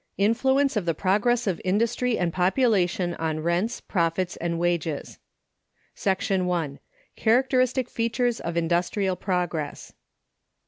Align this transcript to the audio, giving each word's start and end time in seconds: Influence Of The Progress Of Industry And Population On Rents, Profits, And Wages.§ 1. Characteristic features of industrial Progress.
Influence 0.17 0.75
Of 0.75 0.85
The 0.87 0.95
Progress 0.95 1.45
Of 1.45 1.61
Industry 1.63 2.17
And 2.17 2.33
Population 2.33 3.13
On 3.19 3.39
Rents, 3.39 3.79
Profits, 3.81 4.35
And 4.37 4.57
Wages.§ 4.57 5.19
1. 6.45 6.79
Characteristic 7.15 7.87
features 7.87 8.39
of 8.39 8.57
industrial 8.57 9.15
Progress. 9.15 9.93